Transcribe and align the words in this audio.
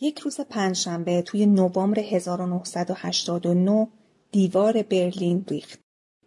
یک 0.00 0.18
روز 0.18 0.40
پنجشنبه 0.40 1.22
توی 1.22 1.46
نوامبر 1.46 2.00
1989 2.00 3.88
دیوار 4.32 4.82
برلین 4.82 5.44
ریخت. 5.48 5.80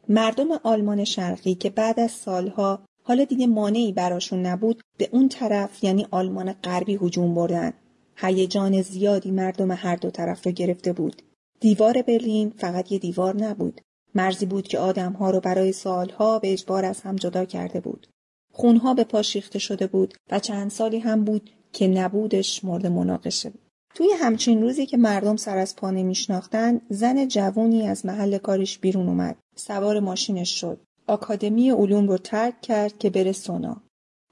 مردم 0.07 0.51
آلمان 0.51 1.03
شرقی 1.03 1.55
که 1.55 1.69
بعد 1.69 1.99
از 1.99 2.11
سالها 2.11 2.79
حالا 3.03 3.23
دیگه 3.23 3.47
مانعی 3.47 3.91
براشون 3.91 4.45
نبود 4.45 4.81
به 4.97 5.09
اون 5.11 5.29
طرف 5.29 5.83
یعنی 5.83 6.07
آلمان 6.11 6.53
غربی 6.53 6.99
هجوم 7.01 7.35
بردن. 7.35 7.73
هیجان 8.15 8.81
زیادی 8.81 9.31
مردم 9.31 9.71
هر 9.71 9.95
دو 9.95 10.09
طرف 10.09 10.45
رو 10.45 10.51
گرفته 10.51 10.93
بود. 10.93 11.21
دیوار 11.59 12.01
برلین 12.01 12.53
فقط 12.57 12.91
یه 12.91 12.99
دیوار 12.99 13.35
نبود. 13.35 13.81
مرزی 14.15 14.45
بود 14.45 14.67
که 14.67 14.79
آدمها 14.79 15.29
رو 15.29 15.39
برای 15.39 15.71
سالها 15.71 16.39
به 16.39 16.53
اجبار 16.53 16.85
از 16.85 17.01
هم 17.01 17.15
جدا 17.15 17.45
کرده 17.45 17.79
بود. 17.79 18.07
خونها 18.53 18.93
به 18.93 19.03
پا 19.03 19.21
شیخته 19.21 19.59
شده 19.59 19.87
بود 19.87 20.13
و 20.31 20.39
چند 20.39 20.71
سالی 20.71 20.99
هم 20.99 21.23
بود 21.23 21.49
که 21.73 21.87
نبودش 21.87 22.65
مورد 22.65 22.87
مناقشه 22.87 23.49
بود. 23.49 23.61
توی 23.95 24.09
همچین 24.19 24.61
روزی 24.61 24.85
که 24.85 24.97
مردم 24.97 25.35
سر 25.35 25.57
از 25.57 25.75
پا 25.75 25.91
نمیشناختن 25.91 26.81
زن 26.89 27.27
جوونی 27.27 27.87
از 27.87 28.05
محل 28.05 28.37
کارش 28.37 28.79
بیرون 28.79 29.07
اومد. 29.07 29.37
سوار 29.55 29.99
ماشینش 29.99 30.59
شد. 30.59 30.79
آکادمی 31.07 31.71
علوم 31.71 32.07
رو 32.07 32.17
ترک 32.17 32.61
کرد 32.61 32.97
که 32.97 33.09
بره 33.09 33.31
سونا. 33.31 33.81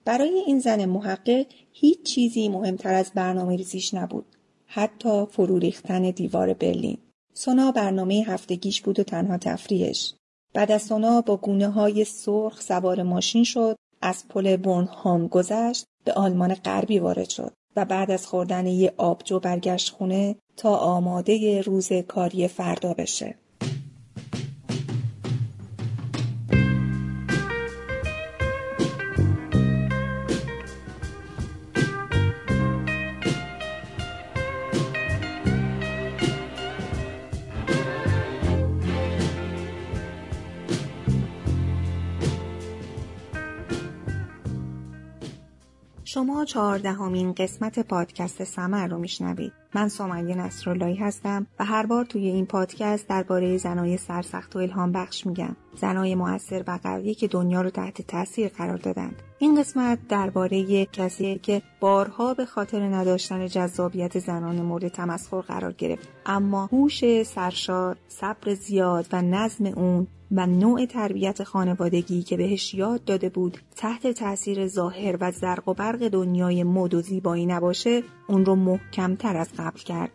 برای 0.06 0.44
این 0.48 0.60
زن 0.60 0.86
محقق 0.86 1.46
هیچ 1.72 2.04
چیزی 2.04 2.50
مهمتر 2.50 2.94
از 2.94 3.12
برنامه 3.16 3.56
ریزیش 3.56 3.94
نبود. 3.94 4.26
حتی 4.66 5.26
فرو 5.26 5.60
ریختن 5.60 6.12
دیوار 6.12 6.54
برلین. 6.54 6.98
سونا 7.34 7.72
برنامه 7.72 8.24
هفتگیش 8.28 8.82
بود 8.82 9.00
و 9.00 9.04
تنها 9.04 9.38
تفریحش. 9.38 10.14
بعد 10.54 10.72
از 10.72 10.82
سونا 10.82 11.22
با 11.22 11.38
گونه 11.38 11.70
های 11.70 12.06
سرخ 12.06 12.62
سوار 12.62 13.04
ماشین 13.04 13.44
شد 13.44 13.76
از 14.02 14.28
پل 14.28 14.58
هام 14.86 15.28
گذشت 15.28 15.86
به 16.04 16.14
آلمان 16.14 16.54
غربی 16.54 17.00
وارد 17.00 17.30
شد 17.30 17.54
و 17.76 17.86
بعد 17.86 18.12
از 18.12 18.28
خوردن 18.28 18.66
یه 18.66 18.94
آبجو 18.98 19.40
برگشت 19.40 19.90
خونه 19.90 20.36
تا 20.58 20.76
آماده 20.76 21.62
روز 21.62 21.94
کاری 21.94 22.48
فردا 22.48 22.94
بشه. 22.94 23.36
شما 46.18 46.46
چهاردهمین 46.46 47.34
قسمت 47.34 47.80
پادکست 47.80 48.44
سمر 48.44 48.88
رو 48.88 48.98
میشنوید. 48.98 49.54
من 49.76 49.88
سامیه 49.90 50.36
نصراللهی 50.36 50.96
هستم 50.96 51.48
و 51.60 51.66
هر 51.66 51.86
بار 51.86 52.06
توی 52.06 52.28
این 52.28 52.46
پادکست 52.46 53.08
درباره 53.08 53.58
زنای 53.58 53.98
سرسخت 53.98 54.56
و 54.56 54.60
الهام 54.60 54.92
بخش 54.92 55.26
میگم. 55.26 55.56
زنای 55.76 56.16
موثر 56.16 56.64
و 56.68 56.80
قوی 56.84 57.14
که 57.14 57.28
دنیا 57.28 57.62
رو 57.62 57.70
تحت 57.70 58.02
تاثیر 58.02 58.48
قرار 58.48 58.78
دادند. 58.78 59.22
این 59.40 59.60
قسمت 59.60 60.08
درباره 60.08 60.86
کسیه 60.86 61.40
که 61.40 61.62
بارها 61.80 62.34
به 62.34 62.46
خاطر 62.46 62.80
نداشتن 62.80 63.48
جذابیت 63.48 64.20
زنان 64.20 64.62
مورد 64.62 64.88
تمسخر 64.88 65.42
قرار 65.42 65.74
گرفت 65.74 66.08
اما 66.26 66.66
هوش 66.66 67.24
سرشار 67.24 67.98
صبر 68.08 68.54
زیاد 68.54 69.08
و 69.12 69.22
نظم 69.22 69.66
اون 69.66 70.08
و 70.32 70.48
نوع 70.48 70.86
تربیت 70.86 71.44
خانوادگی 71.44 72.24
که 72.24 72.38
بهش 72.38 72.74
یاد 72.74 73.04
داده 73.04 73.30
بود 73.30 73.58
تحت 73.76 74.08
تاثیر 74.08 74.68
ظاهر 74.68 75.18
و 75.22 75.32
زرق 75.32 75.68
و 75.68 75.74
برق 75.74 76.08
دنیای 76.08 76.64
مد 76.64 76.94
و 76.94 77.02
زیبایی 77.02 77.46
نباشه 77.46 78.04
اون 78.28 78.46
رو 78.46 78.56
محکمتر 78.56 79.38
از 79.38 79.50
قبل 79.58 79.80
کرد. 79.80 80.12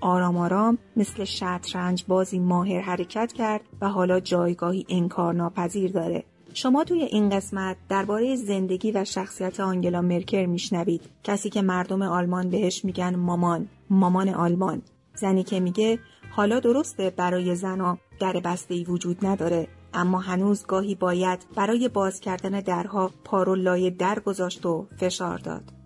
آرام 0.00 0.36
آرام 0.36 0.78
مثل 0.96 1.24
شطرنج 1.24 2.04
بازی 2.08 2.38
ماهر 2.38 2.80
حرکت 2.80 3.32
کرد 3.32 3.60
و 3.80 3.88
حالا 3.88 4.20
جایگاهی 4.20 4.86
انکارناپذیر 4.88 5.92
داره. 5.92 6.24
شما 6.54 6.84
توی 6.84 7.02
این 7.02 7.30
قسمت 7.30 7.76
درباره 7.88 8.36
زندگی 8.36 8.92
و 8.92 9.04
شخصیت 9.04 9.60
آنگلا 9.60 10.00
مرکر 10.00 10.46
میشنوید. 10.46 11.02
کسی 11.24 11.50
که 11.50 11.62
مردم 11.62 12.02
آلمان 12.02 12.50
بهش 12.50 12.84
میگن 12.84 13.16
مامان. 13.16 13.68
مامان 13.90 14.28
آلمان. 14.28 14.82
زنی 15.14 15.42
که 15.42 15.60
میگه 15.60 15.98
حالا 16.30 16.60
درسته 16.60 17.10
برای 17.10 17.54
زنا 17.54 17.98
در 18.20 18.40
بسته 18.44 18.74
ای 18.74 18.84
وجود 18.84 19.26
نداره. 19.26 19.68
اما 19.94 20.18
هنوز 20.18 20.66
گاهی 20.66 20.94
باید 20.94 21.46
برای 21.56 21.88
باز 21.88 22.20
کردن 22.20 22.60
درها 22.60 23.10
پارو 23.24 23.54
در 23.90 24.18
گذاشت 24.18 24.66
و 24.66 24.86
فشار 24.96 25.38
داد. 25.38 25.79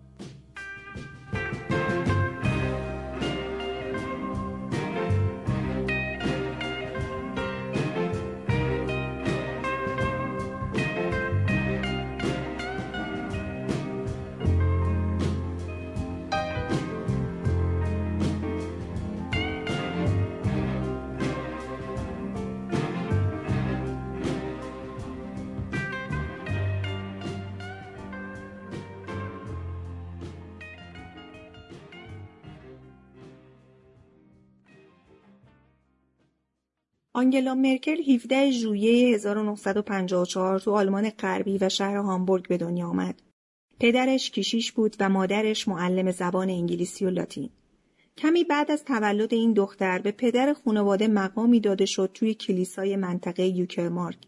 آنگلا 37.17 37.55
مرکل 37.55 38.03
17 38.15 38.51
ژوئیه 38.51 39.15
1954 39.15 40.59
تو 40.59 40.71
آلمان 40.71 41.11
غربی 41.11 41.59
و 41.61 41.69
شهر 41.69 41.97
هامبورگ 41.97 42.49
به 42.49 42.57
دنیا 42.57 42.89
آمد. 42.89 43.23
پدرش 43.81 44.31
کشیش 44.31 44.73
بود 44.73 44.97
و 45.01 45.09
مادرش 45.09 45.69
معلم 45.69 46.11
زبان 46.11 46.51
انگلیسی 46.51 47.05
و 47.05 47.11
لاتین. 47.11 47.51
کمی 48.17 48.45
بعد 48.45 48.71
از 48.71 48.85
تولد 48.85 49.35
این 49.35 49.53
دختر 49.53 49.99
به 49.99 50.11
پدر 50.11 50.53
خانواده 50.53 51.09
مقامی 51.09 51.61
داده 51.61 51.87
شد 51.87 52.11
توی 52.15 52.35
کلیسای 52.35 52.97
منطقه 52.97 53.47
یوکرمارک. 53.47 54.19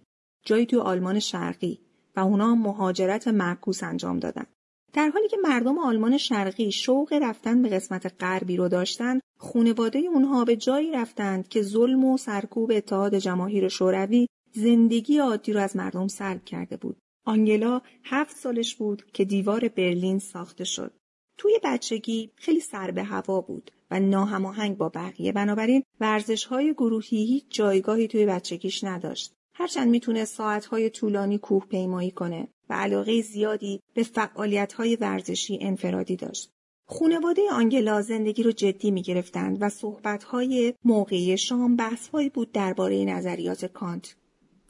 جایی 0.45 0.67
توی 0.67 0.79
آلمان 0.79 1.19
شرقی 1.19 1.81
و 2.17 2.21
اونا 2.21 2.55
مهاجرت 2.55 3.29
معکوس 3.29 3.83
انجام 3.83 4.19
دادن. 4.19 4.47
در 4.93 5.09
حالی 5.09 5.29
که 5.29 5.37
مردم 5.45 5.79
آلمان 5.79 6.19
شرقی 6.19 6.73
شوق 6.73 7.13
رفتن 7.13 7.63
به 7.63 7.69
قسمت 7.69 8.15
غربی 8.21 8.57
رو 8.57 8.69
داشتن 8.69 9.21
خونواده 9.39 9.99
اونها 9.99 10.45
به 10.45 10.57
جایی 10.57 10.93
رفتند 10.93 11.49
که 11.49 11.63
ظلم 11.63 12.05
و 12.05 12.19
سرکوب 12.19 12.71
اتحاد 12.71 13.15
جماهیر 13.15 13.69
شوروی 13.69 14.27
زندگی 14.53 15.19
عادی 15.19 15.53
رو 15.53 15.61
از 15.61 15.77
مردم 15.77 16.09
سلب 16.09 16.45
کرده 16.45 16.77
بود. 16.77 16.97
آنگلا 17.25 17.81
هفت 18.05 18.37
سالش 18.37 18.75
بود 18.75 19.03
که 19.13 19.25
دیوار 19.25 19.69
برلین 19.69 20.19
ساخته 20.19 20.65
شد. 20.65 20.93
توی 21.39 21.61
بچگی 21.65 22.31
خیلی 22.37 22.61
سر 22.61 22.91
به 22.91 23.03
هوا 23.03 23.41
بود 23.41 23.71
و 23.91 24.01
ناهماهنگ 24.01 24.77
با 24.77 24.89
بقیه. 24.89 25.33
بنابراین 25.33 25.83
ورزش 26.01 26.45
های 26.45 26.73
گروهی 26.73 27.25
هیچ 27.27 27.45
جایگاهی 27.49 28.09
توی 28.09 28.27
بچگیش 28.27 28.85
نداشت. 28.85 29.33
هرچند 29.55 29.89
می‌تونه 29.89 30.25
ساعتهای 30.25 30.91
طولانی 30.91 31.39
کوه 31.39 31.67
پیمایی 31.67 32.11
کنه 32.11 32.49
و 32.69 32.75
علاقه 32.75 33.23
زیادی 33.23 33.81
به 33.95 34.03
فعالیتهای 34.03 34.97
ورزشی 34.97 35.59
انفرادی 35.61 36.17
داشت. 36.17 36.51
خونواده 36.89 37.43
آنگلا 37.53 38.03
زندگی 38.03 38.43
رو 38.43 38.53
جدی 38.53 38.91
می 38.91 39.03
گرفتند 39.03 39.59
و 39.61 39.69
صحبتهای 39.69 40.75
موقعی 40.85 41.39
شام 41.39 41.77
بحثهایی 41.77 42.29
بود 42.29 42.53
درباره 42.53 43.05
نظریات 43.05 43.65
کانت. 43.65 44.17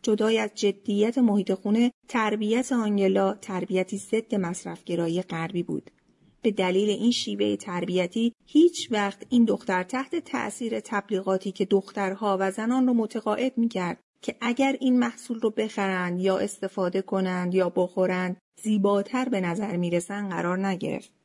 جدای 0.03 0.39
از 0.39 0.51
جدیت 0.55 1.19
محیط 1.19 1.53
خونه 1.53 1.93
تربیت 2.09 2.73
آنگلا 2.73 3.35
تربیتی 3.35 3.99
ضد 3.99 4.35
مصرفگرایی 4.35 5.23
غربی 5.23 5.63
بود. 5.63 5.91
به 6.43 6.51
دلیل 6.51 6.91
این 6.91 7.11
شیوه 7.11 7.57
تربیتی 7.57 8.33
هیچ 8.47 8.89
وقت 8.93 9.27
این 9.29 9.45
دختر 9.45 9.83
تحت 9.83 10.17
تأثیر 10.17 10.81
تبلیغاتی 10.81 11.53
که 11.53 11.65
دخترها 11.65 12.37
و 12.41 12.51
زنان 12.51 12.87
رو 12.87 12.95
متقاعد 12.95 13.59
می 13.59 13.69
کرد 13.69 13.99
که 14.23 14.37
اگر 14.41 14.77
این 14.81 14.99
محصول 14.99 15.41
رو 15.41 15.51
بخرند 15.51 16.21
یا 16.21 16.39
استفاده 16.39 17.03
کنند 17.03 17.55
یا 17.55 17.71
بخورند 17.71 18.37
زیباتر 18.63 19.29
به 19.29 19.41
نظر 19.41 19.77
می‌رسن 19.77 20.29
قرار 20.29 20.67
نگرفت. 20.67 21.16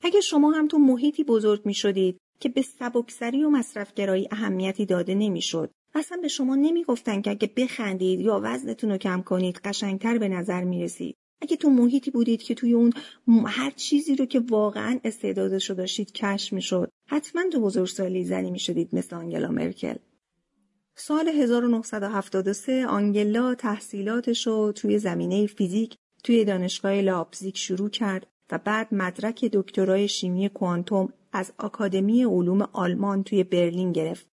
اگر 0.00 0.20
شما 0.20 0.50
هم 0.50 0.68
تو 0.68 0.78
محیطی 0.78 1.24
بزرگ 1.24 1.66
می 1.66 1.74
شدید 1.74 2.18
که 2.40 2.48
به 2.48 2.62
سبکسری 2.62 3.44
و 3.44 3.50
مصرفگرایی 3.50 4.28
اهمیتی 4.30 4.86
داده 4.86 5.14
نمی‌شد 5.14 5.70
اصلا 5.94 6.18
به 6.22 6.28
شما 6.28 6.56
نمی‌گفتن 6.56 7.22
که 7.22 7.30
اگه 7.30 7.50
بخندید 7.56 8.20
یا 8.20 8.40
وزنتون 8.44 8.90
رو 8.90 8.96
کم 8.96 9.22
کنید 9.22 9.60
قشنگتر 9.64 10.18
به 10.18 10.28
نظر 10.28 10.64
می 10.64 10.82
رسید. 10.82 11.16
اگه 11.40 11.56
تو 11.56 11.70
محیطی 11.70 12.10
بودید 12.10 12.42
که 12.42 12.54
توی 12.54 12.72
اون 12.72 12.92
هر 13.46 13.70
چیزی 13.70 14.16
رو 14.16 14.26
که 14.26 14.40
واقعا 14.40 15.00
استعدادش 15.04 15.70
رو 15.70 15.76
داشتید 15.76 16.12
کشف 16.12 16.52
می‌شد 16.52 16.90
حتما 17.08 17.42
تو 17.52 17.60
بزرگسالی 17.60 18.24
زنی 18.24 18.50
می 18.50 18.58
شدید 18.58 18.88
مثل 18.92 19.16
آنگلا 19.16 19.48
مرکل 19.48 19.96
سال 20.96 21.28
1973 21.28 22.86
آنگلا 22.86 23.54
تحصیلاتش 23.54 24.46
رو 24.46 24.72
توی 24.72 24.98
زمینه 24.98 25.46
فیزیک 25.46 25.96
توی 26.24 26.44
دانشگاه 26.44 27.00
لابزیک 27.00 27.58
شروع 27.58 27.90
کرد 27.90 28.26
و 28.50 28.58
بعد 28.58 28.94
مدرک 28.94 29.44
دکترای 29.44 30.08
شیمی 30.08 30.48
کوانتوم 30.48 31.12
از 31.32 31.52
آکادمی 31.58 32.24
علوم 32.24 32.62
آلمان 32.62 33.22
توی 33.22 33.44
برلین 33.44 33.92
گرفت. 33.92 34.26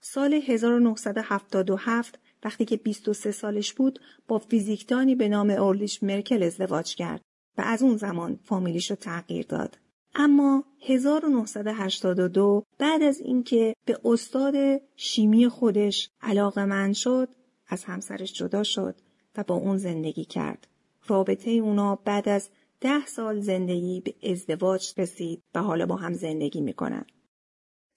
سال 0.00 0.34
1977 0.34 2.18
وقتی 2.44 2.64
که 2.64 2.76
23 2.76 3.30
سالش 3.30 3.72
بود 3.72 4.00
با 4.28 4.38
فیزیکدانی 4.38 5.14
به 5.14 5.28
نام 5.28 5.50
اورلیش 5.50 6.02
مرکل 6.02 6.42
ازدواج 6.42 6.94
کرد 6.94 7.20
و 7.58 7.62
از 7.64 7.82
اون 7.82 7.96
زمان 7.96 8.38
فامیلیش 8.44 8.90
رو 8.90 8.96
تغییر 8.96 9.46
داد. 9.46 9.78
اما 10.14 10.64
1982 10.80 12.64
بعد 12.78 13.02
از 13.02 13.20
اینکه 13.20 13.74
به 13.84 13.98
استاد 14.04 14.54
شیمی 14.96 15.48
خودش 15.48 16.10
علاقه 16.20 16.64
من 16.64 16.92
شد 16.92 17.28
از 17.68 17.84
همسرش 17.84 18.32
جدا 18.32 18.62
شد 18.62 18.94
و 19.36 19.44
با 19.44 19.54
اون 19.54 19.76
زندگی 19.76 20.24
کرد. 20.24 20.68
رابطه 21.06 21.50
اونا 21.50 21.96
بعد 21.96 22.28
از 22.28 22.50
ده 22.82 23.06
سال 23.06 23.40
زندگی 23.40 24.00
به 24.00 24.30
ازدواج 24.30 24.94
رسید 25.00 25.42
و 25.54 25.62
حالا 25.62 25.86
با 25.86 25.96
هم 25.96 26.12
زندگی 26.12 26.60
می‌کنن. 26.60 27.06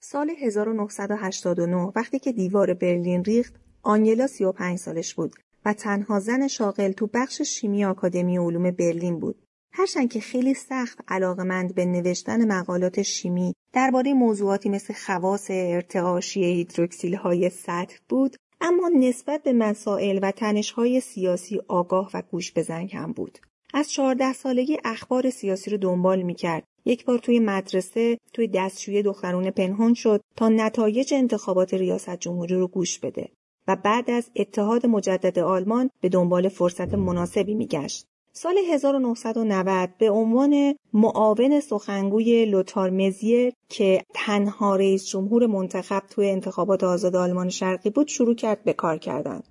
سال 0.00 0.30
1989 0.30 1.92
وقتی 1.96 2.18
که 2.18 2.32
دیوار 2.32 2.74
برلین 2.74 3.24
ریخت 3.24 3.54
آنگلا 3.82 4.26
35 4.26 4.78
سالش 4.78 5.14
بود 5.14 5.32
و 5.64 5.72
تنها 5.72 6.20
زن 6.20 6.48
شاغل 6.48 6.92
تو 6.92 7.06
بخش 7.14 7.42
شیمی 7.42 7.84
آکادمی 7.84 8.38
علوم 8.38 8.70
برلین 8.70 9.18
بود. 9.18 9.42
هرچند 9.72 10.10
که 10.12 10.20
خیلی 10.20 10.54
سخت 10.54 10.98
علاقمند 11.08 11.74
به 11.74 11.84
نوشتن 11.84 12.52
مقالات 12.52 13.02
شیمی 13.02 13.54
درباره 13.72 14.14
موضوعاتی 14.14 14.68
مثل 14.68 14.94
خواص 14.94 15.46
ارتعاشی 15.50 16.44
هیدروکسیل 16.44 17.14
های 17.14 17.50
سطح 17.50 17.96
بود 18.08 18.36
اما 18.60 18.88
نسبت 18.88 19.42
به 19.42 19.52
مسائل 19.52 20.18
و 20.22 20.30
تنشهای 20.30 21.00
سیاسی 21.00 21.60
آگاه 21.68 22.10
و 22.14 22.22
گوش 22.30 22.52
به 22.52 22.62
زنگ 22.62 22.96
هم 22.96 23.12
بود. 23.12 23.38
از 23.76 23.90
چهارده 23.90 24.32
سالگی 24.32 24.78
اخبار 24.84 25.30
سیاسی 25.30 25.70
رو 25.70 25.76
دنبال 25.76 26.22
می‌کرد. 26.22 26.64
یک 26.84 27.04
بار 27.04 27.18
توی 27.18 27.40
مدرسه 27.40 28.18
توی 28.32 28.48
دستشوی 28.48 29.02
دخترونه 29.02 29.50
پنهان 29.50 29.94
شد 29.94 30.20
تا 30.36 30.48
نتایج 30.48 31.14
انتخابات 31.14 31.74
ریاست 31.74 32.16
جمهوری 32.16 32.54
رو 32.54 32.68
گوش 32.68 32.98
بده 32.98 33.28
و 33.68 33.76
بعد 33.76 34.10
از 34.10 34.30
اتحاد 34.36 34.86
مجدد 34.86 35.38
آلمان 35.38 35.90
به 36.00 36.08
دنبال 36.08 36.48
فرصت 36.48 36.94
مناسبی 36.94 37.54
میگشت. 37.54 38.06
سال 38.32 38.58
1990 38.70 39.90
به 39.98 40.10
عنوان 40.10 40.74
معاون 40.92 41.60
سخنگوی 41.60 42.44
لوتار 42.44 42.90
مزیر 42.90 43.52
که 43.68 44.02
تنها 44.14 44.76
رئیس 44.76 45.06
جمهور 45.06 45.46
منتخب 45.46 46.02
توی 46.10 46.30
انتخابات 46.30 46.84
آزاد 46.84 47.16
آلمان 47.16 47.48
شرقی 47.48 47.90
بود 47.90 48.08
شروع 48.08 48.34
کرد 48.34 48.64
به 48.64 48.72
کار 48.72 48.98
کردن 48.98 49.42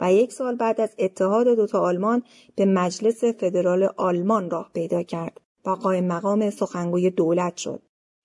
و 0.00 0.12
یک 0.12 0.32
سال 0.32 0.56
بعد 0.56 0.80
از 0.80 0.94
اتحاد 0.98 1.46
دوتا 1.46 1.80
آلمان 1.80 2.22
به 2.56 2.64
مجلس 2.64 3.24
فدرال 3.24 3.88
آلمان 3.96 4.50
راه 4.50 4.70
پیدا 4.74 5.02
کرد 5.02 5.40
و 5.66 5.70
قایم 5.70 6.06
مقام 6.06 6.50
سخنگوی 6.50 7.10
دولت 7.10 7.56
شد. 7.56 7.82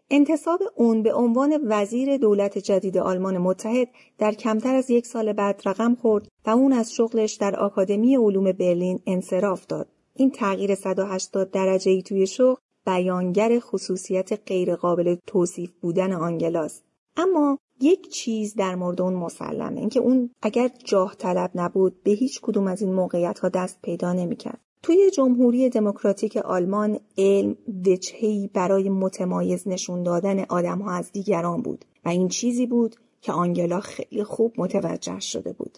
انتصاب 0.10 0.60
اون 0.75 1.04
به 1.04 1.14
عنوان 1.14 1.60
وزیر 1.68 2.18
دولت 2.18 2.58
جدید 2.58 2.98
آلمان 2.98 3.38
متحد 3.38 3.88
در 4.18 4.31
کمتر 4.31 4.75
از 4.75 4.90
یک 4.90 5.06
سال 5.06 5.34
بعد 5.34 5.62
رقم 5.66 5.96
خورد 5.96 6.28
و 6.46 6.50
اون 6.50 6.74
از 6.74 6.94
شغلش 6.94 7.34
در 7.34 7.56
آکادمی 7.56 8.16
علوم 8.16 8.52
برلین 8.52 9.00
انصراف 9.06 9.66
داد. 9.66 9.88
این 10.16 10.31
تغییر 10.31 10.75
180 10.75 11.52
درجه 11.52 11.92
ای 11.92 12.02
توی 12.02 12.28
شغل 12.28 12.56
بیانگر 12.86 13.60
خصوصیت 13.60 14.50
غیرقابل 14.50 15.16
توصیف 15.28 15.72
بودن 15.81 16.14
آنگلاست. 16.14 16.84
اما 17.18 17.60
یک 17.81 18.10
چیز 18.10 18.56
در 18.56 18.75
مورد 18.75 19.02
اون 19.02 19.14
مسلمه 19.14 19.80
اینکه 19.80 20.00
اون 20.00 20.30
اگر 20.42 20.70
جاه 20.84 21.16
طلب 21.16 21.52
نبود 21.56 22.04
به 22.04 22.12
هیچ 22.12 22.42
کدوم 22.42 22.68
از 22.68 22.81
این 22.81 22.94
موقعیت 22.94 23.40
ها 23.40 23.50
دست 23.50 23.80
پیدا 23.81 24.14
نمی‌کرد. 24.14 24.60
توی 24.84 25.12
جمهوری 25.12 25.70
دموکراتیک 25.70 26.38
آلمان 26.38 27.00
علم 27.18 27.56
وجهی 27.86 28.50
برای 28.54 28.90
متمایز 28.90 29.68
نشون 29.68 30.04
دادن 30.04 30.40
آدم 30.40 30.80
ها 30.80 30.92
از 30.92 31.12
دیگران 31.12 31.62
بود 31.62 31.86
و 32.06 32.10
این 32.10 32.28
چیزی 32.28 32.66
بود 32.66 32.96
که 33.22 33.31
آنگلا 33.31 33.80
خیلی 33.80 34.24
خوب 34.24 34.54
متوجه 34.58 35.20
شده 35.20 35.54
بود. 35.54 35.78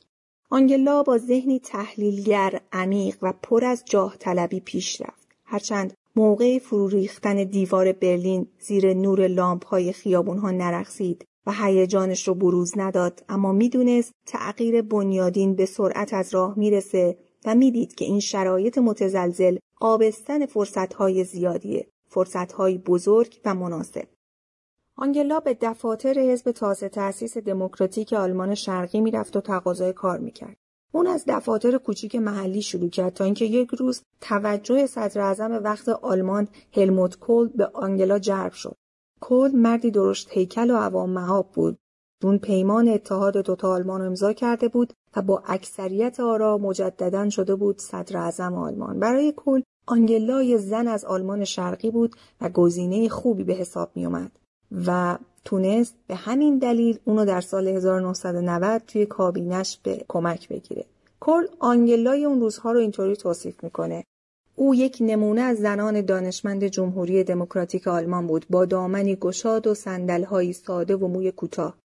آنگلا 0.50 1.04
با 1.04 1.18
ذهنی 1.18 1.60
تحلیلگر 1.60 2.62
عمیق 2.72 3.18
و 3.22 3.34
پر 3.44 3.66
از 3.66 3.84
جاه 3.86 4.18
طلبی 4.18 4.60
پیش 4.60 5.02
رفت. 5.02 5.28
هرچند 5.46 5.94
موقع 6.16 6.60
فرو 6.60 6.88
ریختن 6.88 7.44
دیوار 7.44 7.92
برلین 7.92 8.48
زیر 8.60 8.94
نور 8.94 9.28
لامپ 9.28 9.66
های 9.66 9.94
خیابون 9.94 10.38
ها 10.38 10.52
نرخصید 10.52 11.26
و 11.48 11.52
هیجانش 11.52 12.28
رو 12.28 12.36
بروز 12.36 12.74
نداد 12.78 13.24
اما 13.30 13.52
می‌دونست 13.52 14.12
تغییر 14.26 14.82
بنیادین 14.82 15.56
به 15.56 15.66
سرعت 15.66 16.14
از 16.14 16.34
راه 16.34 16.60
می‌رسه 16.60 17.18
و 17.46 17.56
می‌دید 17.56 17.96
که 17.96 18.06
این 18.06 18.20
شرایط 18.20 18.78
متزلزل 18.78 19.58
آبستن 19.82 20.46
فرصتهای 20.46 21.24
زیادیه 21.24 21.88
فرصتهای 22.10 22.78
بزرگ 22.78 23.40
و 23.46 23.54
مناسب 23.54 24.08
آنگلا 24.98 25.40
به 25.40 25.58
دفاتر 25.62 26.20
حزب 26.20 26.52
تازه 26.52 26.90
تأسیس 26.90 27.38
دموکراتیک 27.38 28.14
آلمان 28.14 28.56
شرقی 28.56 29.02
می‌رفت 29.02 29.38
و 29.38 29.42
تقاضای 29.42 29.94
کار 29.94 30.20
می‌کرد. 30.20 30.58
اون 30.92 31.08
از 31.08 31.24
دفاتر 31.28 31.78
کوچیک 31.78 32.16
محلی 32.16 32.62
شروع 32.62 32.90
کرد 32.90 33.14
تا 33.14 33.24
اینکه 33.24 33.46
یک 33.46 33.70
روز 33.70 34.02
توجه 34.22 34.86
صدر 34.86 35.60
وقت 35.64 35.90
آلمان 35.90 36.48
هلموت 36.74 37.20
کول 37.20 37.48
به 37.48 37.66
آنگلا 37.66 38.20
جلب 38.20 38.52
شد. 38.52 38.76
کول 39.28 39.52
مردی 39.52 39.92
درشت 39.92 40.28
هیکل 40.32 40.72
و 40.72 40.76
عوام 40.76 41.10
مهاب 41.10 41.52
بود. 41.54 41.78
اون 42.24 42.38
پیمان 42.38 42.88
اتحاد 42.88 43.38
دوتا 43.38 43.74
آلمان 43.74 44.02
امضا 44.02 44.34
کرده 44.34 44.68
بود 44.68 44.94
و 45.16 45.22
با 45.22 45.44
اکثریت 45.46 46.20
آرا 46.20 46.58
مجددا 46.58 47.30
شده 47.30 47.56
بود 47.56 47.80
صدر 47.80 48.18
اعظم 48.18 48.54
آلمان. 48.54 49.00
برای 49.00 49.34
کل 49.38 49.62
آنگلا 49.88 50.58
زن 50.58 50.88
از 50.88 51.06
آلمان 51.06 51.44
شرقی 51.44 51.92
بود 51.92 52.16
و 52.42 52.50
گزینه 52.50 53.10
خوبی 53.10 53.44
به 53.44 53.54
حساب 53.54 53.92
می 53.96 54.06
اومد. 54.06 54.32
و 54.88 55.18
تونست 55.46 55.96
به 56.08 56.16
همین 56.16 56.58
دلیل 56.58 57.00
اونو 57.06 57.26
در 57.26 57.42
سال 57.42 57.68
1990 57.68 58.82
توی 58.88 59.06
کابینش 59.06 59.80
به 59.84 60.06
کمک 60.08 60.50
بگیره. 60.50 60.86
کل 61.20 61.46
آنگلای 61.60 62.26
اون 62.26 62.42
روزها 62.42 62.72
رو 62.72 62.80
اینطوری 62.80 63.16
توصیف 63.16 63.64
می‌کنه. 63.64 64.04
او 64.56 64.76
یک 64.76 64.98
نمونه 65.02 65.42
از 65.42 65.58
زنان 65.58 66.02
دانشمند 66.02 66.64
جمهوری 66.64 67.24
دموکراتیک 67.24 67.88
آلمان 67.88 68.28
بود 68.28 68.46
با 68.50 68.66
دامنی 68.66 69.16
گشاد 69.16 69.68
و 69.68 69.74
صندلهایی 69.74 70.54
ساده 70.54 70.96
و 70.96 71.08
موی 71.08 71.32
کوتاه. 71.32 71.78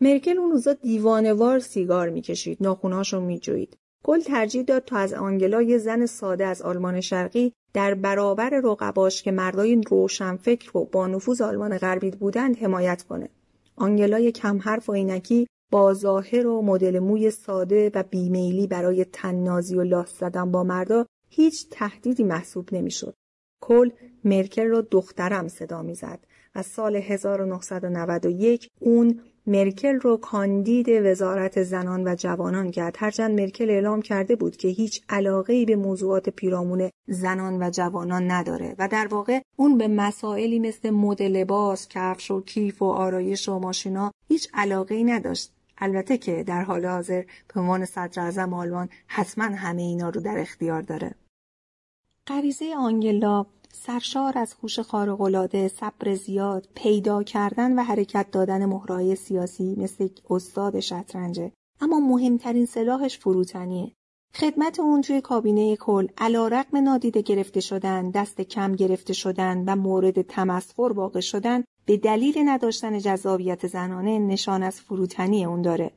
مرکل 0.00 0.38
اون 0.38 0.50
روزا 0.50 0.72
دیوانوار 0.72 1.58
سیگار 1.58 2.08
می‌کشید، 2.08 2.58
ناخونهاشو 2.60 3.20
میجوید. 3.20 3.76
گل 4.04 4.20
ترجیح 4.20 4.62
داد 4.62 4.84
تا 4.84 4.96
از 4.96 5.12
آنگلا 5.12 5.62
یه 5.62 5.78
زن 5.78 6.06
ساده 6.06 6.46
از 6.46 6.62
آلمان 6.62 7.00
شرقی 7.00 7.52
در 7.74 7.94
برابر 7.94 8.50
رقباش 8.50 9.22
که 9.22 9.30
مردای 9.30 9.80
روشنفکر 9.90 10.78
و 10.78 10.84
با 10.84 11.06
نفوذ 11.06 11.40
آلمان 11.40 11.78
غربی 11.78 12.10
بودند 12.10 12.58
حمایت 12.58 13.02
کنه. 13.02 13.28
آنگلا 13.76 14.30
کم 14.30 14.58
حرف 14.58 14.88
و 14.88 14.92
اینکی 14.92 15.46
با 15.72 15.94
ظاهر 15.94 16.46
و 16.46 16.62
مدل 16.62 16.98
موی 16.98 17.30
ساده 17.30 17.90
و 17.94 18.02
بیمیلی 18.10 18.66
برای 18.66 19.04
تننازی 19.04 19.76
و 19.76 19.82
لاس 19.82 20.18
زدن 20.18 20.50
با 20.50 20.64
مردا 20.64 21.06
هیچ 21.28 21.66
تهدیدی 21.70 22.24
محسوب 22.24 22.68
نمی‌شد. 22.72 23.14
کل 23.60 23.90
مرکل 24.24 24.66
را 24.66 24.80
دخترم 24.80 25.48
صدا 25.48 25.82
می‌زد 25.82 26.26
و 26.54 26.62
سال 26.62 26.96
1991 26.96 28.68
اون 28.80 29.20
مرکل 29.46 29.94
رو 29.94 30.16
کاندید 30.16 30.88
وزارت 30.88 31.62
زنان 31.62 32.08
و 32.08 32.14
جوانان 32.14 32.70
کرد 32.70 32.96
هرچند 32.98 33.40
مرکل 33.40 33.70
اعلام 33.70 34.02
کرده 34.02 34.36
بود 34.36 34.56
که 34.56 34.68
هیچ 34.68 35.02
علاقه 35.08 35.64
به 35.64 35.76
موضوعات 35.76 36.28
پیرامون 36.28 36.90
زنان 37.08 37.62
و 37.62 37.70
جوانان 37.70 38.30
نداره 38.30 38.74
و 38.78 38.88
در 38.88 39.06
واقع 39.10 39.40
اون 39.56 39.78
به 39.78 39.88
مسائلی 39.88 40.58
مثل 40.58 40.90
مد 40.90 41.22
لباس، 41.22 41.88
کفش 41.88 42.30
و 42.30 42.40
کیف 42.40 42.82
و 42.82 42.84
آرایش 42.84 43.48
و 43.48 43.58
ماشینا 43.58 44.12
هیچ 44.28 44.48
علاقه 44.54 44.94
ای 44.94 45.04
نداشت 45.04 45.52
البته 45.78 46.18
که 46.18 46.44
در 46.44 46.62
حال 46.62 46.86
حاضر 46.86 47.24
به 47.54 47.60
عنوان 47.60 47.84
صدر 47.84 48.22
اعظم 48.22 48.54
آلمان 48.54 48.88
حتما 49.06 49.44
همه 49.44 49.82
اینا 49.82 50.08
رو 50.08 50.20
در 50.20 50.38
اختیار 50.38 50.82
داره 50.82 51.14
غریزه 52.26 52.74
آنگلا 52.78 53.46
سرشار 53.72 54.38
از 54.38 54.54
هوش 54.62 54.80
خارق‌العاده، 54.80 55.68
صبر 55.68 56.14
زیاد، 56.14 56.68
پیدا 56.74 57.22
کردن 57.22 57.78
و 57.78 57.82
حرکت 57.82 58.30
دادن 58.30 58.64
مهرهای 58.64 59.16
سیاسی 59.16 59.74
مثل 59.78 60.04
یک 60.04 60.22
استاد 60.30 60.80
شطرنجه. 60.80 61.52
اما 61.80 62.00
مهمترین 62.00 62.66
سلاحش 62.66 63.18
فروتنیه. 63.18 63.92
خدمت 64.34 64.80
اون 64.80 65.02
توی 65.02 65.20
کابینه 65.20 65.76
کل 65.76 66.08
علا 66.18 66.64
نادیده 66.72 67.22
گرفته 67.22 67.60
شدن، 67.60 68.10
دست 68.10 68.40
کم 68.40 68.72
گرفته 68.72 69.12
شدن 69.12 69.64
و 69.66 69.76
مورد 69.76 70.22
تمسخر 70.22 70.92
واقع 70.92 71.20
شدن 71.20 71.64
به 71.86 71.96
دلیل 71.96 72.34
نداشتن 72.44 72.98
جذابیت 72.98 73.66
زنانه 73.66 74.18
نشان 74.18 74.62
از 74.62 74.80
فروتنی 74.80 75.44
اون 75.44 75.62
داره. 75.62 75.90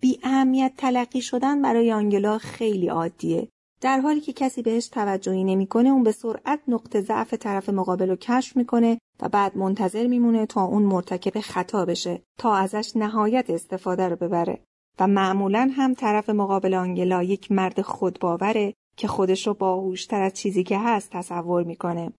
بی 0.00 0.20
اهمیت 0.22 0.72
تلقی 0.76 1.20
شدن 1.20 1.62
برای 1.62 1.92
آنگلا 1.92 2.38
خیلی 2.38 2.88
عادیه. 2.88 3.48
در 3.80 4.00
حالی 4.00 4.20
که 4.20 4.32
کسی 4.32 4.62
بهش 4.62 4.88
توجهی 4.88 5.44
نمی‌کنه 5.44 5.88
اون 5.88 6.02
به 6.02 6.12
سرعت 6.12 6.60
نقطه 6.68 7.00
ضعف 7.00 7.34
طرف 7.34 7.68
مقابل 7.68 8.10
رو 8.10 8.16
کشف 8.16 8.56
می‌کنه 8.56 8.98
و 9.20 9.28
بعد 9.28 9.56
منتظر 9.56 10.06
میمونه 10.06 10.46
تا 10.46 10.64
اون 10.64 10.82
مرتکب 10.82 11.40
خطا 11.40 11.84
بشه 11.84 12.22
تا 12.38 12.54
ازش 12.54 12.92
نهایت 12.96 13.50
استفاده 13.50 14.08
رو 14.08 14.16
ببره 14.16 14.60
و 15.00 15.06
معمولا 15.06 15.70
هم 15.76 15.94
طرف 15.94 16.30
مقابل 16.30 16.74
آنگلا 16.74 17.22
یک 17.22 17.52
مرد 17.52 17.82
خودباوره 17.82 18.74
که 18.96 19.08
خودش 19.08 19.46
رو 19.46 19.54
باهوشتر 19.54 20.22
از 20.22 20.34
چیزی 20.34 20.64
که 20.64 20.78
هست 20.78 21.10
تصور 21.10 21.64
می‌کنه. 21.64 22.12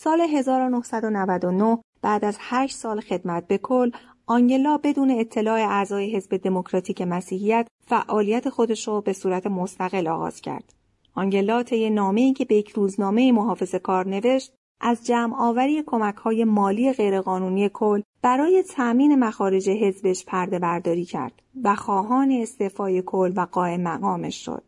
سال 0.00 0.20
1999 0.20 1.78
بعد 2.02 2.24
از 2.24 2.36
هشت 2.40 2.76
سال 2.76 3.00
خدمت 3.00 3.46
به 3.46 3.58
کل 3.58 3.90
آنگلا 4.26 4.78
بدون 4.78 5.10
اطلاع 5.10 5.60
اعضای 5.60 6.16
حزب 6.16 6.36
دموکراتیک 6.36 7.02
مسیحیت 7.02 7.68
فعالیت 7.86 8.48
خودش 8.48 8.88
را 8.88 9.00
به 9.00 9.12
صورت 9.12 9.46
مستقل 9.46 10.08
آغاز 10.08 10.40
کرد. 10.40 10.74
آنگلا 11.14 11.62
طی 11.62 11.90
نامه‌ای 11.90 12.32
که 12.32 12.44
به 12.44 12.54
یک 12.54 12.70
روزنامه 12.70 13.32
محافظ 13.32 13.74
کار 13.74 14.08
نوشت 14.08 14.52
از 14.80 15.06
جمع 15.06 15.36
آوری 15.38 15.82
کمک 15.86 16.16
های 16.16 16.44
مالی 16.44 16.92
غیرقانونی 16.92 17.70
کل 17.72 18.02
برای 18.22 18.62
تأمین 18.62 19.18
مخارج 19.18 19.68
حزبش 19.68 20.24
پرده 20.24 20.58
برداری 20.58 21.04
کرد 21.04 21.42
و 21.64 21.74
خواهان 21.74 22.30
استعفای 22.30 23.02
کل 23.06 23.32
و 23.36 23.40
قائم 23.40 23.80
مقامش 23.80 24.44
شد. 24.44 24.67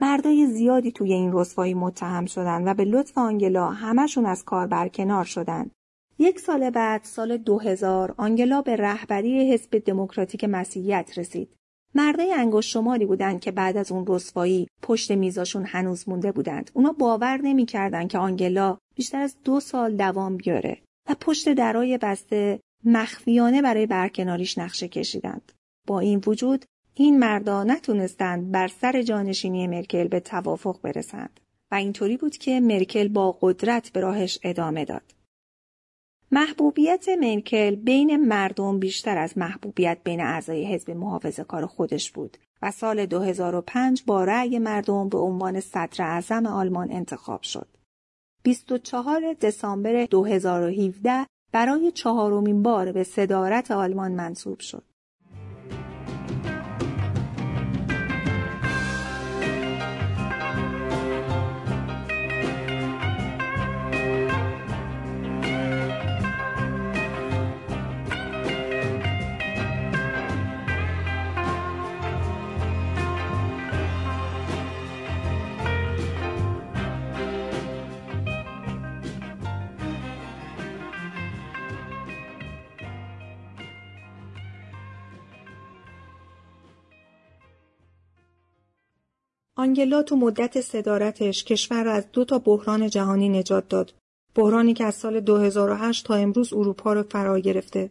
مردای 0.00 0.46
زیادی 0.46 0.92
توی 0.92 1.12
این 1.12 1.32
رسوایی 1.32 1.74
متهم 1.74 2.26
شدند 2.26 2.66
و 2.66 2.74
به 2.74 2.84
لطف 2.84 3.18
آنگلا 3.18 3.68
همشون 3.68 4.26
از 4.26 4.44
کار 4.44 4.66
برکنار 4.66 5.24
شدند. 5.24 5.70
یک 6.18 6.40
سال 6.40 6.70
بعد 6.70 7.04
سال 7.04 7.36
2000 7.36 8.14
آنگلا 8.16 8.62
به 8.62 8.76
رهبری 8.76 9.52
حزب 9.52 9.78
دموکراتیک 9.78 10.44
مسیحیت 10.44 11.18
رسید. 11.18 11.54
مردای 11.94 12.32
انگشت 12.32 12.70
شماری 12.70 13.06
بودند 13.06 13.40
که 13.40 13.50
بعد 13.50 13.76
از 13.76 13.92
اون 13.92 14.04
رسوایی 14.08 14.68
پشت 14.82 15.10
میزاشون 15.10 15.64
هنوز 15.64 16.08
مونده 16.08 16.32
بودند. 16.32 16.70
اونا 16.74 16.92
باور 16.92 17.36
نمی‌کردند 17.36 18.08
که 18.08 18.18
آنگلا 18.18 18.78
بیشتر 18.94 19.20
از 19.20 19.36
دو 19.44 19.60
سال 19.60 19.96
دوام 19.96 20.36
بیاره 20.36 20.78
و 21.10 21.14
پشت 21.20 21.52
درای 21.52 21.98
بسته 21.98 22.60
مخفیانه 22.84 23.62
برای 23.62 23.86
برکناریش 23.86 24.58
نقشه 24.58 24.88
کشیدند. 24.88 25.52
با 25.86 26.00
این 26.00 26.22
وجود 26.26 26.64
این 27.00 27.18
مردا 27.18 27.64
نتونستند 27.64 28.50
بر 28.50 28.68
سر 28.68 29.02
جانشینی 29.02 29.66
مرکل 29.66 30.08
به 30.08 30.20
توافق 30.20 30.80
برسند 30.82 31.40
و 31.70 31.74
اینطوری 31.74 32.16
بود 32.16 32.36
که 32.36 32.60
مرکل 32.60 33.08
با 33.08 33.38
قدرت 33.40 33.90
به 33.90 34.00
راهش 34.00 34.38
ادامه 34.42 34.84
داد. 34.84 35.14
محبوبیت 36.32 37.06
مرکل 37.20 37.74
بین 37.74 38.16
مردم 38.16 38.78
بیشتر 38.78 39.18
از 39.18 39.38
محبوبیت 39.38 39.98
بین 40.04 40.20
اعضای 40.20 40.74
حزب 40.74 40.90
محافظه 40.90 41.44
کار 41.44 41.66
خودش 41.66 42.10
بود 42.10 42.36
و 42.62 42.70
سال 42.70 43.06
2005 43.06 44.02
با 44.06 44.24
رأی 44.24 44.58
مردم 44.58 45.08
به 45.08 45.18
عنوان 45.18 45.60
صدر 45.60 46.04
اعظم 46.04 46.46
آلمان 46.46 46.92
انتخاب 46.92 47.42
شد. 47.42 47.68
24 48.42 49.32
دسامبر 49.32 50.04
2017 50.04 51.26
برای 51.52 51.92
چهارمین 51.92 52.62
بار 52.62 52.92
به 52.92 53.04
صدارت 53.04 53.70
آلمان 53.70 54.12
منصوب 54.12 54.60
شد. 54.60 54.87
آنگلا 89.58 90.02
تو 90.02 90.16
مدت 90.16 90.60
صدارتش 90.60 91.44
کشور 91.44 91.84
را 91.84 91.92
از 91.92 92.06
دو 92.12 92.24
تا 92.24 92.38
بحران 92.38 92.88
جهانی 92.88 93.28
نجات 93.28 93.68
داد. 93.68 93.94
بحرانی 94.34 94.74
که 94.74 94.84
از 94.84 94.94
سال 94.94 95.20
2008 95.20 96.06
تا 96.06 96.14
امروز 96.14 96.52
اروپا 96.52 96.92
رو 96.92 97.02
فرا 97.02 97.38
گرفته. 97.38 97.90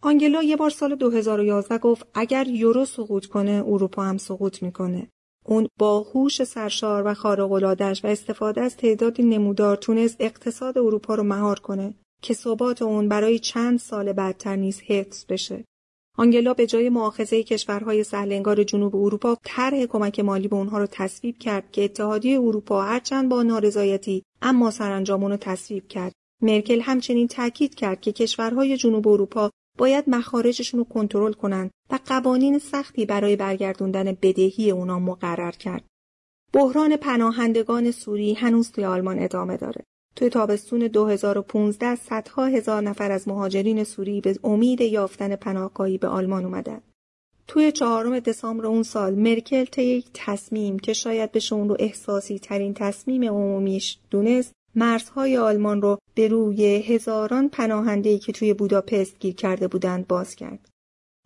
آنگلا 0.00 0.42
یه 0.42 0.56
بار 0.56 0.70
سال 0.70 0.94
2011 0.94 1.78
گفت 1.78 2.06
اگر 2.14 2.48
یورو 2.48 2.84
سقوط 2.84 3.26
کنه 3.26 3.64
اروپا 3.66 4.02
هم 4.02 4.18
سقوط 4.18 4.62
می‌کنه. 4.62 5.08
اون 5.46 5.68
با 5.78 6.00
هوش 6.00 6.44
سرشار 6.44 7.02
و 7.06 7.14
خارق‌العاده‌اش 7.14 8.04
و 8.04 8.08
استفاده 8.08 8.60
از 8.60 8.76
تعدادی 8.76 9.22
نمودار 9.22 9.76
تونست 9.76 10.16
اقتصاد 10.20 10.78
اروپا 10.78 11.14
رو 11.14 11.22
مهار 11.22 11.58
کنه 11.58 11.94
که 12.22 12.34
ثبات 12.34 12.82
اون 12.82 13.08
برای 13.08 13.38
چند 13.38 13.78
سال 13.78 14.12
بعدتر 14.12 14.56
نیز 14.56 14.80
حفظ 14.80 15.24
بشه. 15.28 15.64
آنگلا 16.18 16.54
به 16.54 16.66
جای 16.66 16.88
مؤاخذه 16.88 17.42
کشورهای 17.42 18.04
سهلنگار 18.04 18.64
جنوب 18.64 18.96
اروپا 18.96 19.36
طرح 19.44 19.86
کمک 19.86 20.20
مالی 20.20 20.48
به 20.48 20.56
اونها 20.56 20.78
رو 20.78 20.86
تصویب 20.86 21.38
کرد 21.38 21.72
که 21.72 21.84
اتحادیه 21.84 22.40
اروپا 22.40 22.82
هرچند 22.82 23.28
با 23.28 23.42
نارضایتی 23.42 24.22
اما 24.42 24.70
سرانجام 24.70 25.24
رو 25.24 25.36
تصویب 25.36 25.88
کرد 25.88 26.12
مرکل 26.42 26.80
همچنین 26.80 27.28
تاکید 27.28 27.74
کرد 27.74 28.00
که 28.00 28.12
کشورهای 28.12 28.76
جنوب 28.76 29.08
اروپا 29.08 29.50
باید 29.78 30.04
مخارجشون 30.08 30.78
رو 30.78 30.84
کنترل 30.84 31.32
کنند 31.32 31.70
و 31.90 31.98
قوانین 32.06 32.58
سختی 32.58 33.06
برای 33.06 33.36
برگردوندن 33.36 34.16
بدهی 34.22 34.70
اونا 34.70 34.98
مقرر 34.98 35.50
کرد. 35.50 35.84
بحران 36.52 36.96
پناهندگان 36.96 37.90
سوری 37.90 38.34
هنوز 38.34 38.70
توی 38.70 38.84
آلمان 38.84 39.18
ادامه 39.18 39.56
داره. 39.56 39.84
توی 40.16 40.28
تابستون 40.28 40.80
2015 40.86 41.94
صدها 41.94 42.46
هزار 42.46 42.82
نفر 42.82 43.10
از 43.10 43.28
مهاجرین 43.28 43.84
سوری 43.84 44.20
به 44.20 44.38
امید 44.44 44.80
یافتن 44.80 45.36
پناهگاهی 45.36 45.98
به 45.98 46.08
آلمان 46.08 46.44
اومدن. 46.44 46.80
توی 47.46 47.72
چهارم 47.72 48.18
دسامبر 48.18 48.66
اون 48.66 48.82
سال 48.82 49.14
مرکل 49.14 49.64
طی 49.64 49.82
یک 49.82 50.10
تصمیم 50.14 50.78
که 50.78 50.92
شاید 50.92 51.32
بشه 51.32 51.54
اون 51.54 51.68
رو 51.68 51.76
احساسی 51.78 52.38
ترین 52.38 52.74
تصمیم 52.74 53.24
عمومیش 53.24 53.98
دونست 54.10 54.52
مرزهای 54.74 55.36
آلمان 55.36 55.82
رو 55.82 55.98
به 56.14 56.28
روی 56.28 56.64
هزاران 56.66 57.48
پناهنده‌ای 57.48 58.18
که 58.18 58.32
توی 58.32 58.54
بوداپست 58.54 59.18
گیر 59.18 59.34
کرده 59.34 59.68
بودند 59.68 60.06
باز 60.06 60.36
کرد. 60.36 60.68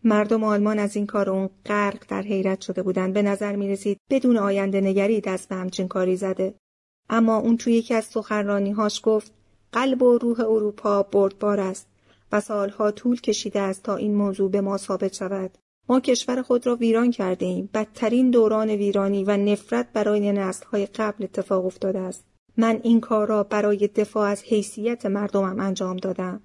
مردم 0.04 0.44
آلمان 0.44 0.78
از 0.78 0.96
این 0.96 1.06
کار 1.06 1.30
اون 1.30 1.50
غرق 1.66 2.04
در 2.08 2.22
حیرت 2.22 2.60
شده 2.60 2.82
بودند 2.82 3.14
به 3.14 3.22
نظر 3.22 3.56
می 3.56 3.68
رسید 3.68 3.98
بدون 4.10 4.36
آینده 4.36 4.80
نگری 4.80 5.20
دست 5.20 5.48
به 5.48 5.54
همچین 5.54 5.88
کاری 5.88 6.16
زده. 6.16 6.54
اما 7.10 7.36
اون 7.36 7.56
توی 7.56 7.72
یکی 7.72 7.94
از 7.94 8.16
هاش 8.76 9.00
گفت 9.04 9.32
قلب 9.72 10.02
و 10.02 10.18
روح 10.18 10.40
اروپا 10.40 11.02
بردبار 11.02 11.60
است 11.60 11.86
و 12.32 12.40
سالها 12.40 12.90
طول 12.90 13.20
کشیده 13.20 13.60
است 13.60 13.82
تا 13.82 13.96
این 13.96 14.14
موضوع 14.14 14.50
به 14.50 14.60
ما 14.60 14.76
ثابت 14.76 15.14
شود. 15.14 15.58
ما 15.88 16.00
کشور 16.00 16.42
خود 16.42 16.66
را 16.66 16.76
ویران 16.76 17.10
کرده 17.10 17.46
ایم. 17.46 17.70
بدترین 17.74 18.30
دوران 18.30 18.70
ویرانی 18.70 19.24
و 19.24 19.36
نفرت 19.36 19.92
برای 19.92 20.32
نسلهای 20.32 20.86
قبل 20.86 21.24
اتفاق 21.24 21.66
افتاده 21.66 21.98
است. 21.98 22.24
من 22.56 22.80
این 22.82 23.00
کار 23.00 23.28
را 23.28 23.42
برای 23.42 23.88
دفاع 23.88 24.30
از 24.30 24.42
حیثیت 24.42 25.06
مردمم 25.06 25.60
انجام 25.60 25.96
دادم. 25.96 26.40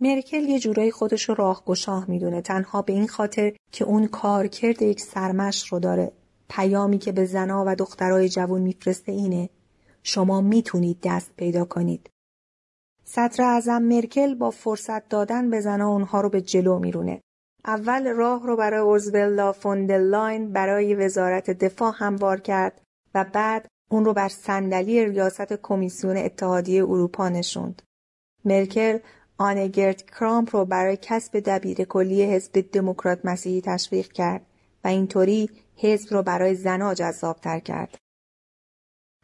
مرکل 0.00 0.42
یه 0.42 0.60
جورایی 0.60 0.90
خودش 0.90 1.28
رو 1.28 1.34
راهگشاه 1.34 2.10
می‌دونه 2.10 2.42
تنها 2.42 2.82
به 2.82 2.92
این 2.92 3.08
خاطر 3.08 3.52
که 3.72 3.84
اون 3.84 4.06
کارکرد 4.06 4.82
یک 4.82 5.00
سرمش 5.00 5.72
رو 5.72 5.78
داره. 5.78 6.12
پیامی 6.48 6.98
که 6.98 7.12
به 7.12 7.24
زنا 7.24 7.64
و 7.66 7.74
دخترای 7.74 8.28
جوان 8.28 8.60
میفرسته 8.60 9.12
اینه 9.12 9.50
شما 10.02 10.40
می‌تونید 10.40 10.98
دست 11.02 11.36
پیدا 11.36 11.64
کنید. 11.64 12.10
صدر 13.04 13.44
اعظم 13.44 13.82
مرکل 13.82 14.34
با 14.34 14.50
فرصت 14.50 15.08
دادن 15.08 15.50
به 15.50 15.60
زنها 15.60 15.88
اونها 15.88 16.20
رو 16.20 16.28
به 16.28 16.40
جلو 16.40 16.78
میرونه. 16.78 17.20
اول 17.64 18.08
راه 18.08 18.46
رو 18.46 18.56
برای 18.56 18.80
اورزولا 18.80 19.52
فوندلاین 19.52 20.52
برای 20.52 20.94
وزارت 20.94 21.50
دفاع 21.50 21.92
هموار 21.96 22.40
کرد 22.40 22.82
و 23.14 23.24
بعد 23.32 23.68
اون 23.90 24.04
رو 24.04 24.12
بر 24.12 24.28
صندلی 24.28 25.04
ریاست 25.04 25.52
کمیسیون 25.62 26.16
اتحادیه 26.16 26.84
اروپا 26.84 27.28
نشوند. 27.28 27.82
مرکل 28.44 28.98
آنگرت 29.38 30.10
کرامپ 30.10 30.56
رو 30.56 30.64
برای 30.64 30.98
کسب 31.02 31.40
دبیر 31.40 31.84
کلی 31.84 32.22
حزب 32.22 32.70
دموکرات 32.72 33.24
مسیحی 33.24 33.60
تشویق 33.60 34.12
کرد 34.12 34.46
و 34.84 34.88
اینطوری 34.88 35.50
حزب 35.76 36.14
رو 36.14 36.22
برای 36.22 36.54
زنها 36.54 36.94
جذابتر 36.94 37.58
کرد. 37.58 37.98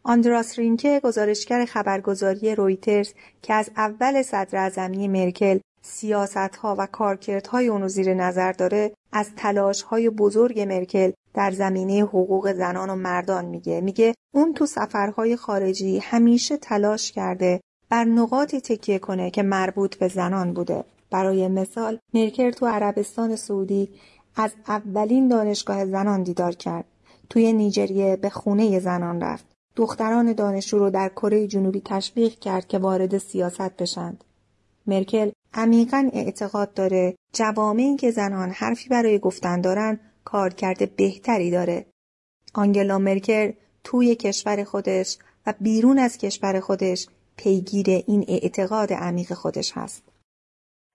آندراس 0.09 0.59
رینکه 0.59 1.01
گزارشگر 1.05 1.65
خبرگزاری 1.65 2.55
رویترز 2.55 3.13
که 3.43 3.55
از 3.55 3.71
اول 3.77 4.23
صدر 4.23 4.89
مرکل 4.89 5.59
سیاستها 5.83 6.77
و 6.79 6.87
کارکردهای 6.87 7.69
اونو 7.69 7.89
زیر 7.89 8.15
نظر 8.15 8.53
داره 8.53 8.93
از 9.13 9.31
تلاشهای 9.37 10.11
بزرگ 10.11 10.61
مرکل 10.61 11.13
در 11.35 11.51
زمینه 11.51 12.03
حقوق 12.03 12.53
زنان 12.53 12.91
و 12.91 12.95
مردان 12.95 13.45
میگه. 13.45 13.81
میگه 13.81 14.15
اون 14.35 14.55
تو 14.55 14.67
سفرهای 14.67 15.37
خارجی 15.37 15.99
همیشه 15.99 16.57
تلاش 16.57 17.13
کرده 17.13 17.61
بر 17.89 18.05
نقاطی 18.05 18.61
تکیه 18.61 18.99
کنه 18.99 19.31
که 19.31 19.43
مربوط 19.43 19.97
به 19.97 20.09
زنان 20.09 20.53
بوده. 20.53 20.85
برای 21.11 21.49
مثال 21.49 21.99
مرکل 22.15 22.51
تو 22.51 22.67
عربستان 22.67 23.37
سعودی 23.37 23.89
از 24.37 24.51
اولین 24.69 25.29
دانشگاه 25.29 25.87
زنان 25.87 26.23
دیدار 26.23 26.53
کرد. 26.53 26.85
توی 27.31 27.53
نیجریه 27.53 28.17
به 28.17 28.31
خونه 28.31 28.81
زنان 28.81 29.21
رفت. 29.21 29.56
دختران 29.77 30.33
دانشجو 30.33 30.79
رو 30.79 30.91
در 30.91 31.09
کره 31.09 31.47
جنوبی 31.47 31.83
تشویق 31.85 32.39
کرد 32.39 32.69
که 32.69 32.79
وارد 32.79 33.19
سیاست 33.19 33.77
بشند. 33.77 34.25
مرکل 34.87 35.31
عمیقا 35.55 36.11
اعتقاد 36.13 36.75
داره 36.75 37.17
جوامعی 37.33 37.97
که 37.97 38.11
زنان 38.11 38.51
حرفی 38.51 38.89
برای 38.89 39.19
گفتن 39.19 39.61
دارن 39.61 40.01
کارکرد 40.25 40.97
بهتری 40.97 41.51
داره. 41.51 41.87
آنگلا 42.55 42.99
مرکل 42.99 43.53
توی 43.85 44.15
کشور 44.15 44.65
خودش 44.65 45.19
و 45.47 45.55
بیرون 45.61 45.99
از 45.99 46.19
کشور 46.19 46.61
خودش 46.61 47.07
پیگیر 47.37 47.87
این 48.07 48.25
اعتقاد 48.29 48.93
عمیق 48.93 49.33
خودش 49.33 49.73
هست. 49.75 50.03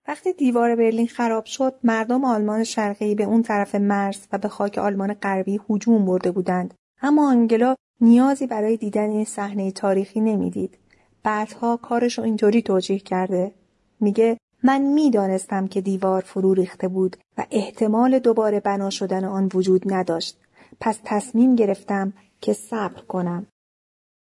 وقتی 0.07 0.33
دیوار 0.33 0.75
برلین 0.75 1.07
خراب 1.07 1.45
شد 1.45 1.75
مردم 1.83 2.25
آلمان 2.25 2.63
شرقی 2.63 3.15
به 3.15 3.23
اون 3.23 3.41
طرف 3.41 3.75
مرز 3.75 4.27
و 4.31 4.38
به 4.38 4.47
خاک 4.47 4.77
آلمان 4.77 5.13
غربی 5.13 5.59
هجوم 5.69 6.05
برده 6.05 6.31
بودند 6.31 6.73
اما 7.01 7.29
آنگلا 7.29 7.75
نیازی 8.01 8.48
برای 8.48 8.77
دیدن 8.77 9.10
این 9.10 9.25
صحنه 9.25 9.72
تاریخی 9.72 10.20
نمی‌دید. 10.20 10.77
بعدها 11.24 11.77
کارش 11.77 12.17
رو 12.17 12.24
اینطوری 12.24 12.62
توجیه 12.62 13.00
کرده. 13.00 13.51
میگه 14.00 14.38
من 14.63 14.81
می‌دانستم 14.81 15.67
که 15.67 15.81
دیوار 15.81 16.22
فرو 16.22 16.53
ریخته 16.53 16.88
بود 16.88 17.17
و 17.38 17.46
احتمال 17.51 18.20
دوباره 18.20 18.60
بنا 18.60 18.89
شدن 18.89 19.25
آن 19.25 19.50
وجود 19.53 19.93
نداشت. 19.93 20.38
پس 20.79 21.00
تصمیم 21.03 21.55
گرفتم 21.55 22.13
که 22.41 22.53
صبر 22.53 23.01
کنم. 23.01 23.48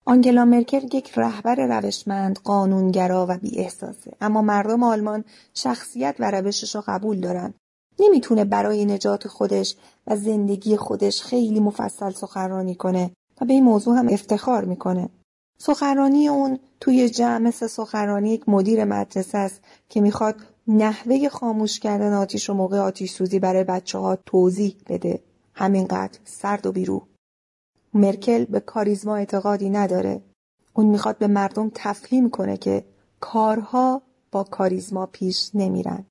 آنگلا 0.04 0.44
مرکل 0.44 0.96
یک 0.96 1.12
رهبر 1.16 1.80
روشمند، 1.80 2.38
قانونگرا 2.38 3.26
و 3.26 3.38
احساسه. 3.56 4.12
اما 4.20 4.42
مردم 4.42 4.82
آلمان 4.82 5.24
شخصیت 5.54 6.16
و 6.18 6.30
روشش 6.30 6.74
را 6.74 6.84
قبول 6.86 7.20
دارن. 7.20 7.54
نمی‌تونه 8.00 8.44
برای 8.44 8.84
نجات 8.84 9.28
خودش 9.28 9.76
و 10.06 10.16
زندگی 10.16 10.76
خودش 10.76 11.22
خیلی 11.22 11.60
مفصل 11.60 12.10
سخنرانی 12.10 12.74
کنه. 12.74 13.10
و 13.40 13.44
به 13.44 13.52
این 13.52 13.64
موضوع 13.64 13.98
هم 13.98 14.08
افتخار 14.08 14.64
می‌کنه. 14.64 15.08
سخنرانی 15.58 16.28
اون 16.28 16.58
توی 16.80 17.08
جمع 17.08 17.38
مثل 17.38 17.66
سخنرانی 17.66 18.30
یک 18.30 18.48
مدیر 18.48 18.84
مدرسه 18.84 19.38
است 19.38 19.60
که 19.88 20.00
می‌خواد 20.00 20.36
نحوه 20.68 21.28
خاموش 21.28 21.80
کردن 21.80 22.12
آتیش 22.12 22.50
و 22.50 22.54
موقع 22.54 22.78
آتیش 22.78 23.12
سوزی 23.12 23.38
برای 23.38 23.64
بچه 23.64 23.98
ها 23.98 24.18
توضیح 24.26 24.76
بده. 24.88 25.22
همینقدر 25.54 26.18
سرد 26.24 26.66
و 26.66 26.72
بیرو. 26.72 27.06
مرکل 27.94 28.44
به 28.44 28.60
کاریزما 28.60 29.16
اعتقادی 29.16 29.70
نداره. 29.70 30.22
اون 30.74 30.86
می‌خواد 30.86 31.18
به 31.18 31.26
مردم 31.26 31.70
تفهیم 31.74 32.30
کنه 32.30 32.56
که 32.56 32.84
کارها 33.20 34.02
با 34.32 34.44
کاریزما 34.44 35.06
پیش 35.06 35.50
نمیرن. 35.54 36.04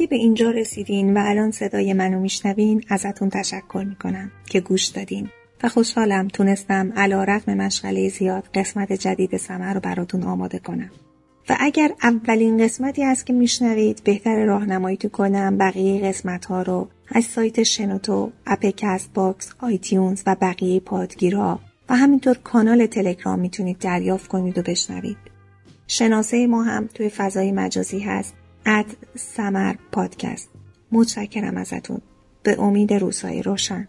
اگه 0.00 0.06
به 0.06 0.16
اینجا 0.16 0.50
رسیدین 0.50 1.16
و 1.16 1.20
الان 1.24 1.50
صدای 1.50 1.92
منو 1.92 2.20
میشنوین 2.20 2.84
ازتون 2.88 3.30
تشکر 3.30 3.84
می‌کنم 3.88 4.30
که 4.46 4.60
گوش 4.60 4.86
دادین. 4.86 5.28
و 5.62 5.68
خوشحالم 5.68 6.28
تونستم 6.28 6.92
علی 6.96 7.24
رغم 7.24 7.54
مشغله 7.54 8.08
زیاد 8.08 8.48
قسمت 8.54 8.92
جدید 8.92 9.36
سمر 9.36 9.74
رو 9.74 9.80
براتون 9.80 10.22
آماده 10.22 10.58
کنم. 10.58 10.90
و 11.48 11.56
اگر 11.60 11.90
اولین 12.02 12.64
قسمتی 12.64 13.02
هست 13.02 13.26
که 13.26 13.32
میشنوید 13.32 14.04
بهتره 14.04 14.44
راهنمایی 14.44 14.96
تون 14.96 15.08
کنم 15.08 15.58
بقیه 15.58 16.08
قسمت 16.08 16.44
ها 16.44 16.62
رو 16.62 16.88
از 17.08 17.24
سایت 17.24 17.62
شنوتو، 17.62 18.32
app 18.46 18.66
Castbox، 18.76 19.52
iTunes 19.58 20.22
و 20.26 20.36
بقیه 20.40 20.80
پادگیرها 20.80 21.60
و 21.88 21.96
همینطور 21.96 22.38
کانال 22.44 22.86
تلگرام 22.86 23.38
می‌تونید 23.38 23.78
دریافت 23.78 24.28
کنید 24.28 24.58
و 24.58 24.62
بشنوید. 24.62 25.16
شناسه 25.86 26.46
ما 26.46 26.62
هم 26.62 26.88
توی 26.94 27.08
فضای 27.08 27.52
مجازی 27.52 28.00
هست. 28.00 28.34
اد 28.66 28.86
سمر 29.14 29.74
پادکست 29.92 30.50
متشکرم 30.92 31.56
ازتون. 31.56 32.00
به 32.42 32.60
امید 32.60 32.92
روزهای 32.92 33.42
روشن. 33.42 33.88